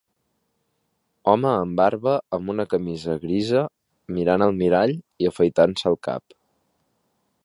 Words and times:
Home 1.33 1.49
amb 1.49 1.81
barba 1.81 2.13
amb 2.37 2.53
una 2.53 2.65
camisa 2.71 3.17
grisa 3.25 3.61
mirant 4.17 4.47
al 4.47 4.57
mirall 4.63 4.95
i 5.25 5.29
afaitant-se 5.33 5.89
el 5.93 6.01
cap. 6.09 6.39